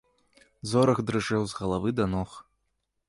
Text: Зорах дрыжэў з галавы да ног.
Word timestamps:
Зорах 0.71 1.03
дрыжэў 1.09 1.43
з 1.51 1.59
галавы 1.59 1.89
да 2.01 2.05
ног. 2.15 2.31